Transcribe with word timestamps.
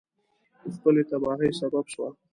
د 0.63 0.65
خپلې 0.75 1.01
تباهی 1.09 1.49
سبب 1.59 1.85
سوه. 1.93 2.09